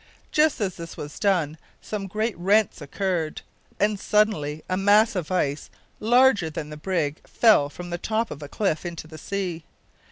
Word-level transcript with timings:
Just 0.31 0.59
as 0.59 0.77
this 0.77 0.97
was 0.97 1.19
done, 1.19 1.59
some 1.79 2.07
great 2.07 2.35
rents 2.35 2.81
occurred, 2.81 3.43
and 3.79 3.99
suddenly 3.99 4.63
a 4.67 4.75
mass 4.75 5.15
of 5.15 5.29
ice 5.29 5.69
larger 5.99 6.49
than 6.49 6.71
the 6.71 6.75
brig 6.75 7.21
fell 7.27 7.69
from 7.69 7.91
the 7.91 7.99
top 7.99 8.31
of 8.31 8.41
a 8.41 8.49
cliff 8.49 8.83
into 8.83 9.05
the 9.05 9.19
sea. 9.19 9.63